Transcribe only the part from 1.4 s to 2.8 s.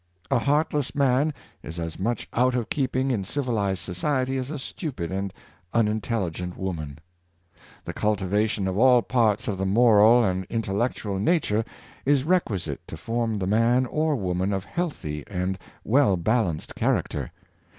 is as much out of